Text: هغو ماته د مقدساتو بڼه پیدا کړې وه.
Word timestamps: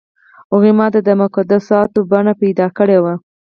هغو 0.53 0.71
ماته 0.79 0.99
د 1.03 1.09
مقدساتو 1.21 1.99
بڼه 2.11 2.33
پیدا 2.41 2.67
کړې 2.77 2.97
وه. 3.03 3.13